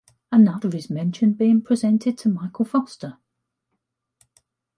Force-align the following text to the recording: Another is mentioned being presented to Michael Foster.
Another 0.31 0.75
is 0.75 0.89
mentioned 0.89 1.37
being 1.37 1.61
presented 1.61 2.17
to 2.17 2.29
Michael 2.29 2.65
Foster. 2.65 3.19